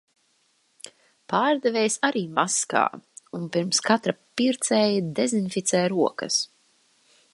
Pārdevējs 1.33 1.97
arī 2.09 2.23
maskā 2.39 2.81
un 3.41 3.45
pirms 3.57 3.83
katra 3.91 4.17
pircēja 4.41 5.05
dezinficē 5.21 5.85
rokas. 5.95 6.41